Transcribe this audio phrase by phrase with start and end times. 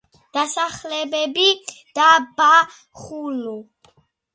[0.37, 1.47] დასახლებები:
[2.01, 2.51] დაბა
[3.05, 3.59] ხულო.